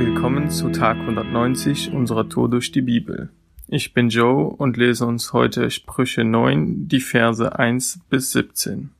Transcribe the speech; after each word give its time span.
Willkommen 0.00 0.48
zu 0.48 0.70
Tag 0.70 0.96
190 0.96 1.92
unserer 1.92 2.26
Tour 2.26 2.48
durch 2.48 2.72
die 2.72 2.80
Bibel. 2.80 3.28
Ich 3.68 3.92
bin 3.92 4.08
Joe 4.08 4.48
und 4.48 4.78
lese 4.78 5.04
uns 5.04 5.34
heute 5.34 5.70
Sprüche 5.70 6.24
9, 6.24 6.88
die 6.88 7.00
Verse 7.00 7.58
1 7.58 8.00
bis 8.08 8.32
17. 8.32 8.92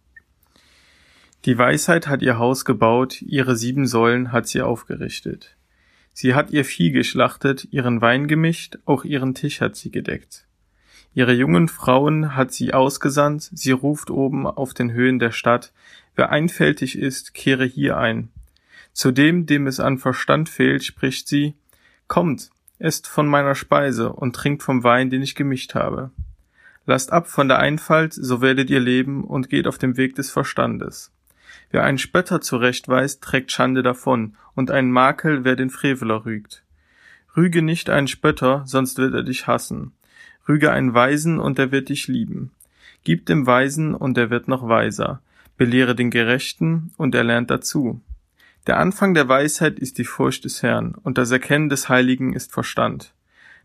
Die 1.46 1.56
Weisheit 1.56 2.06
hat 2.06 2.20
ihr 2.20 2.36
Haus 2.36 2.66
gebaut, 2.66 3.22
ihre 3.22 3.56
sieben 3.56 3.86
Säulen 3.86 4.30
hat 4.30 4.46
sie 4.46 4.60
aufgerichtet. 4.60 5.56
Sie 6.12 6.34
hat 6.34 6.50
ihr 6.50 6.66
Vieh 6.66 6.90
geschlachtet, 6.90 7.66
ihren 7.70 8.02
Wein 8.02 8.28
gemischt, 8.28 8.76
auch 8.84 9.04
ihren 9.04 9.34
Tisch 9.34 9.62
hat 9.62 9.76
sie 9.76 9.90
gedeckt. 9.90 10.44
Ihre 11.14 11.32
jungen 11.32 11.68
Frauen 11.68 12.36
hat 12.36 12.52
sie 12.52 12.74
ausgesandt, 12.74 13.48
sie 13.54 13.72
ruft 13.72 14.10
oben 14.10 14.46
auf 14.46 14.74
den 14.74 14.92
Höhen 14.92 15.18
der 15.18 15.30
Stadt, 15.30 15.72
wer 16.14 16.28
einfältig 16.28 16.98
ist, 16.98 17.32
kehre 17.32 17.64
hier 17.64 17.96
ein. 17.96 18.28
Zu 18.92 19.12
dem, 19.12 19.46
dem 19.46 19.66
es 19.66 19.80
an 19.80 19.98
Verstand 19.98 20.48
fehlt, 20.48 20.84
spricht 20.84 21.28
sie, 21.28 21.54
Kommt, 22.08 22.50
esst 22.80 23.06
von 23.06 23.28
meiner 23.28 23.54
Speise 23.54 24.12
und 24.12 24.34
trinkt 24.34 24.62
vom 24.62 24.82
Wein, 24.82 25.10
den 25.10 25.22
ich 25.22 25.36
gemischt 25.36 25.74
habe. 25.74 26.10
Lasst 26.86 27.12
ab 27.12 27.28
von 27.28 27.46
der 27.46 27.60
Einfalt, 27.60 28.12
so 28.14 28.40
werdet 28.40 28.68
ihr 28.68 28.80
leben 28.80 29.22
und 29.22 29.48
geht 29.48 29.68
auf 29.68 29.78
dem 29.78 29.96
Weg 29.96 30.16
des 30.16 30.30
Verstandes. 30.30 31.12
Wer 31.70 31.84
einen 31.84 31.98
Spötter 31.98 32.40
zurechtweist, 32.40 33.22
trägt 33.22 33.52
Schande 33.52 33.82
davon, 33.82 34.34
und 34.54 34.72
einen 34.72 34.90
Makel, 34.90 35.44
wer 35.44 35.54
den 35.54 35.70
Freveler 35.70 36.24
rügt. 36.24 36.64
Rüge 37.36 37.62
nicht 37.62 37.90
einen 37.90 38.08
Spötter, 38.08 38.64
sonst 38.66 38.98
wird 38.98 39.14
er 39.14 39.22
dich 39.22 39.46
hassen. 39.46 39.92
Rüge 40.48 40.72
einen 40.72 40.94
Weisen, 40.94 41.38
und 41.38 41.58
er 41.60 41.70
wird 41.70 41.90
dich 41.90 42.08
lieben. 42.08 42.50
Gib 43.04 43.26
dem 43.26 43.46
Weisen, 43.46 43.94
und 43.94 44.18
er 44.18 44.30
wird 44.30 44.48
noch 44.48 44.66
weiser. 44.66 45.22
Belehre 45.56 45.94
den 45.94 46.10
Gerechten, 46.10 46.92
und 46.96 47.14
er 47.14 47.22
lernt 47.22 47.50
dazu. 47.50 48.00
Der 48.66 48.78
Anfang 48.78 49.14
der 49.14 49.28
Weisheit 49.28 49.78
ist 49.78 49.96
die 49.96 50.04
Furcht 50.04 50.44
des 50.44 50.62
Herrn, 50.62 50.94
und 50.94 51.16
das 51.16 51.30
Erkennen 51.30 51.70
des 51.70 51.88
Heiligen 51.88 52.34
ist 52.34 52.52
Verstand. 52.52 53.14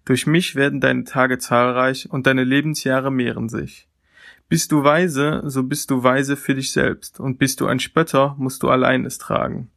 Durch 0.06 0.26
mich 0.26 0.56
werden 0.56 0.80
deine 0.80 1.04
Tage 1.04 1.38
zahlreich, 1.38 2.10
und 2.10 2.28
deine 2.28 2.46
Lebensjahre 2.46 3.12
mehren 3.12 3.50
sich. 3.50 3.90
Bist 4.48 4.72
du 4.72 4.84
weise, 4.84 5.42
so 5.46 5.64
bist 5.64 5.92
du 5.92 6.04
weise 6.04 6.38
für 6.38 6.56
dich 6.56 6.72
selbst, 6.72 7.20
und 7.20 7.40
bist 7.40 7.60
du 7.60 7.68
ein 7.68 7.80
Spötter, 7.80 8.36
musst 8.38 8.64
du 8.64 8.70
allein 8.70 9.06
es 9.06 9.18
tragen. 9.18 9.70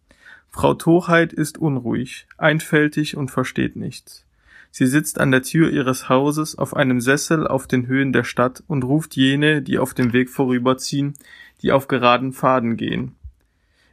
Frau 0.50 0.74
Torheit 0.74 1.32
ist 1.32 1.58
unruhig, 1.58 2.26
einfältig 2.36 3.16
und 3.16 3.30
versteht 3.30 3.76
nichts. 3.76 4.24
Sie 4.70 4.86
sitzt 4.86 5.18
an 5.18 5.30
der 5.30 5.42
Tür 5.42 5.70
ihres 5.70 6.08
Hauses 6.08 6.56
auf 6.56 6.76
einem 6.76 7.00
Sessel 7.00 7.46
auf 7.46 7.66
den 7.66 7.86
Höhen 7.86 8.12
der 8.12 8.24
Stadt 8.24 8.62
und 8.66 8.84
ruft 8.84 9.16
jene, 9.16 9.62
die 9.62 9.78
auf 9.78 9.94
dem 9.94 10.12
Weg 10.12 10.30
vorüberziehen, 10.30 11.14
die 11.62 11.72
auf 11.72 11.88
geraden 11.88 12.32
Pfaden 12.32 12.76
gehen. 12.76 13.17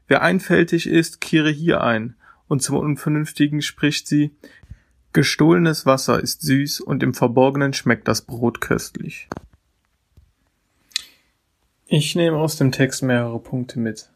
Wer 0.08 0.22
einfältig 0.22 0.88
ist, 0.88 1.22
kehre 1.22 1.50
hier 1.50 1.82
ein, 1.82 2.16
und 2.48 2.62
zum 2.62 2.78
Unvernünftigen 2.78 3.62
spricht 3.62 4.08
sie, 4.08 4.32
Gestohlenes 5.14 5.86
Wasser 5.86 6.20
ist 6.20 6.42
süß 6.42 6.82
und 6.82 7.02
im 7.02 7.14
Verborgenen 7.14 7.72
schmeckt 7.72 8.08
das 8.08 8.22
Brot 8.22 8.60
köstlich. 8.60 9.30
Ich 11.88 12.16
nehme 12.16 12.36
aus 12.36 12.58
dem 12.58 12.74
Text 12.74 13.02
mehrere 13.02 13.40
Punkte 13.40 13.80
mit. 13.80 14.10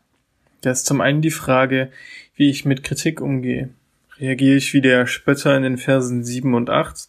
Da 0.59 0.71
ist 0.71 0.85
zum 0.85 0.99
einen 0.99 1.21
die 1.21 1.31
Frage, 1.31 1.89
wie 2.35 2.49
ich 2.49 2.65
mit 2.65 2.83
Kritik 2.83 3.21
umgehe. 3.21 3.69
Reagiere 4.17 4.57
ich 4.57 4.73
wie 4.73 4.81
der 4.81 5.07
Spötter 5.07 5.55
in 5.55 5.63
den 5.63 5.77
Versen 5.77 6.25
7 6.25 6.53
und 6.53 6.69
8? 6.69 7.07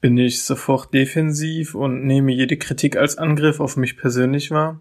Bin 0.00 0.18
ich 0.18 0.42
sofort 0.42 0.92
defensiv 0.92 1.76
und 1.76 2.04
nehme 2.04 2.32
jede 2.32 2.56
Kritik 2.56 2.96
als 2.96 3.16
Angriff 3.16 3.60
auf 3.60 3.76
mich 3.76 3.96
persönlich 3.96 4.50
wahr? 4.50 4.80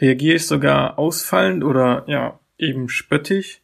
Reagiere 0.00 0.36
ich 0.36 0.46
sogar 0.46 0.98
ausfallend 0.98 1.64
oder 1.64 2.04
ja, 2.06 2.40
eben 2.58 2.88
spöttisch? 2.88 3.60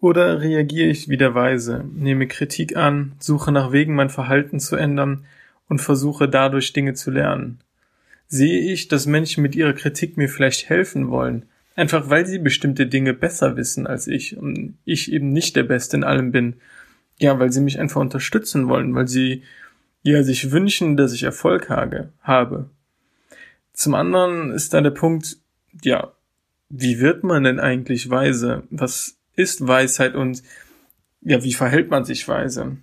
Oder 0.00 0.40
reagiere 0.40 0.88
ich 0.88 1.08
wie 1.08 1.16
der 1.16 1.34
Weise, 1.34 1.84
nehme 1.92 2.28
Kritik 2.28 2.76
an, 2.76 3.12
suche 3.18 3.50
nach 3.50 3.72
Wegen, 3.72 3.94
mein 3.94 4.10
Verhalten 4.10 4.60
zu 4.60 4.76
ändern 4.76 5.24
und 5.68 5.80
versuche 5.80 6.28
dadurch 6.28 6.72
Dinge 6.72 6.94
zu 6.94 7.10
lernen? 7.10 7.58
Sehe 8.28 8.72
ich, 8.72 8.88
dass 8.88 9.06
Menschen 9.06 9.42
mit 9.42 9.56
ihrer 9.56 9.72
Kritik 9.72 10.16
mir 10.16 10.28
vielleicht 10.28 10.68
helfen 10.68 11.10
wollen, 11.10 11.46
Einfach 11.78 12.10
weil 12.10 12.26
sie 12.26 12.40
bestimmte 12.40 12.88
Dinge 12.88 13.14
besser 13.14 13.56
wissen 13.56 13.86
als 13.86 14.08
ich 14.08 14.36
und 14.36 14.76
ich 14.84 15.12
eben 15.12 15.30
nicht 15.30 15.54
der 15.54 15.62
Beste 15.62 15.96
in 15.96 16.02
allem 16.02 16.32
bin. 16.32 16.54
Ja, 17.20 17.38
weil 17.38 17.52
sie 17.52 17.60
mich 17.60 17.78
einfach 17.78 18.00
unterstützen 18.00 18.66
wollen, 18.66 18.96
weil 18.96 19.06
sie 19.06 19.44
ja 20.02 20.24
sich 20.24 20.50
wünschen, 20.50 20.96
dass 20.96 21.12
ich 21.12 21.22
Erfolg 21.22 21.70
habe. 21.70 22.68
Zum 23.72 23.94
anderen 23.94 24.50
ist 24.50 24.74
da 24.74 24.80
der 24.80 24.90
Punkt, 24.90 25.36
ja, 25.84 26.10
wie 26.68 27.00
wird 27.00 27.24
man 27.24 27.44
denn 27.44 27.60
eigentlich 27.60 28.10
weise? 28.10 28.64
Was 28.70 29.18
ist 29.34 29.66
Weisheit 29.66 30.14
und 30.14 30.42
ja, 31.22 31.42
wie 31.42 31.54
verhält 31.54 31.90
man 31.90 32.04
sich 32.04 32.26
weise? 32.28 32.78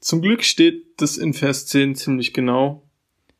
Zum 0.00 0.22
Glück 0.22 0.44
steht 0.44 1.00
das 1.00 1.16
in 1.16 1.34
Vers 1.34 1.66
10 1.66 1.96
ziemlich 1.96 2.32
genau. 2.32 2.84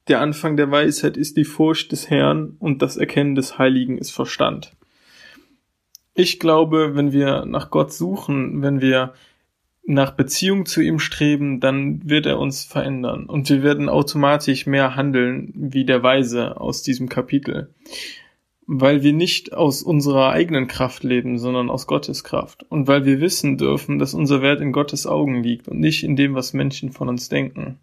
Der 0.08 0.20
Anfang 0.20 0.56
der 0.56 0.70
Weisheit 0.70 1.16
ist 1.16 1.36
die 1.36 1.44
Furcht 1.44 1.92
des 1.92 2.10
Herrn 2.10 2.56
und 2.58 2.82
das 2.82 2.96
Erkennen 2.96 3.34
des 3.34 3.58
Heiligen 3.58 3.98
ist 3.98 4.10
Verstand. 4.10 4.72
Ich 6.14 6.40
glaube, 6.40 6.96
wenn 6.96 7.12
wir 7.12 7.44
nach 7.44 7.70
Gott 7.70 7.92
suchen, 7.92 8.62
wenn 8.62 8.80
wir 8.80 9.14
nach 9.86 10.12
Beziehung 10.12 10.66
zu 10.66 10.80
ihm 10.80 10.98
streben, 10.98 11.60
dann 11.60 12.08
wird 12.08 12.26
er 12.26 12.38
uns 12.38 12.64
verändern 12.64 13.26
und 13.26 13.48
wir 13.48 13.62
werden 13.62 13.88
automatisch 13.88 14.66
mehr 14.66 14.96
handeln 14.96 15.52
wie 15.54 15.84
der 15.84 16.02
Weise 16.02 16.60
aus 16.60 16.82
diesem 16.82 17.08
Kapitel, 17.08 17.72
weil 18.70 19.02
wir 19.02 19.14
nicht 19.14 19.54
aus 19.54 19.82
unserer 19.82 20.28
eigenen 20.28 20.68
Kraft 20.68 21.02
leben, 21.02 21.38
sondern 21.38 21.70
aus 21.70 21.86
Gottes 21.86 22.22
Kraft 22.22 22.66
und 22.68 22.86
weil 22.86 23.06
wir 23.06 23.18
wissen 23.18 23.56
dürfen, 23.56 23.98
dass 23.98 24.12
unser 24.12 24.42
Wert 24.42 24.60
in 24.60 24.72
Gottes 24.72 25.06
Augen 25.06 25.42
liegt 25.42 25.68
und 25.68 25.80
nicht 25.80 26.04
in 26.04 26.16
dem, 26.16 26.34
was 26.34 26.52
Menschen 26.52 26.92
von 26.92 27.08
uns 27.08 27.30
denken. 27.30 27.78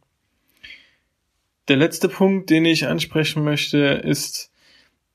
Der 1.70 1.78
letzte 1.78 2.08
Punkt, 2.08 2.52
den 2.52 2.66
ich 2.66 2.88
ansprechen 2.88 3.44
möchte, 3.44 3.80
ist, 3.80 4.52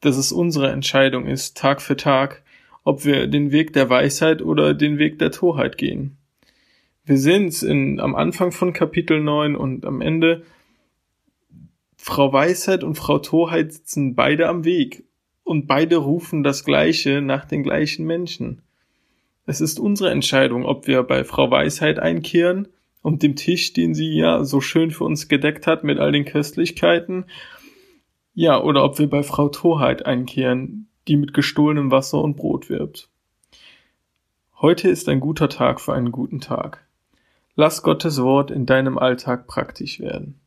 dass 0.01 0.17
es 0.17 0.33
unsere 0.33 0.73
Entscheidung 0.73 1.29
ist, 1.29 1.57
Tag 1.57 1.81
für 1.81 1.97
Tag, 1.97 2.43
ob 2.83 3.05
wir 3.05 3.29
den 3.29 3.53
Weg 3.53 3.73
der 3.73 3.89
Weisheit 3.89 4.43
oder 4.43 4.75
den 4.75 4.99
Weg 4.99 5.21
der 5.21 5.31
Torheit 5.31 5.79
gehen. 5.79 6.17
Wir 7.05 7.19
sind 7.19 7.63
in, 7.63 8.01
am 8.01 8.17
Anfang 8.17 8.51
von 8.51 8.73
Kapitel 8.73 9.23
9 9.23 9.55
und 9.55 9.87
am 9.87 10.01
Ende 10.01 10.43
Frau 11.97 12.33
Weisheit 12.33 12.83
und 12.83 12.97
Frau 12.97 13.21
Torheit 13.21 13.73
sitzen 13.73 14.17
beide 14.17 14.49
am 14.49 14.65
Weg 14.65 15.05
und 15.51 15.67
beide 15.67 15.97
rufen 15.97 16.45
das 16.45 16.65
Gleiche 16.65 17.21
nach 17.21 17.45
den 17.45 17.65
gleichen 17.65 18.07
Menschen. 18.07 18.63
Es 19.47 19.61
ist 19.61 19.81
unsere 19.81 20.13
Entscheidung, 20.13 20.65
ob 20.65 20.87
wir 20.87 21.03
bei 21.03 21.25
Frau 21.25 21.51
Weisheit 21.51 21.99
einkehren 21.99 22.69
und 23.03 23.25
dem 23.25 23.35
Tisch, 23.35 23.73
den 23.73 23.93
sie 23.93 24.17
ja 24.17 24.45
so 24.45 24.61
schön 24.61 24.93
für 24.93 25.03
uns 25.03 25.27
gedeckt 25.27 25.67
hat 25.67 25.83
mit 25.83 25.99
all 25.99 26.13
den 26.13 26.25
Köstlichkeiten. 26.25 27.25
Ja, 28.33 28.63
oder 28.63 28.85
ob 28.85 29.01
wir 29.01 29.11
bei 29.11 29.25
Frau 29.25 29.49
Torheit 29.49 30.07
einkehren, 30.07 30.87
die 31.09 31.17
mit 31.17 31.35
gestohlenem 31.35 31.91
Wasser 31.91 32.23
und 32.23 32.37
Brot 32.37 32.71
wirbt. 32.71 33.09
Heute 34.61 34.89
ist 34.89 35.09
ein 35.09 35.19
guter 35.19 35.49
Tag 35.49 35.81
für 35.81 35.95
einen 35.95 36.13
guten 36.13 36.41
Tag. 36.41 36.87
Lass 37.57 37.83
Gottes 37.83 38.23
Wort 38.23 38.53
in 38.53 38.67
deinem 38.67 38.99
Alltag 38.99 39.49
praktisch 39.49 39.99
werden. 39.99 40.41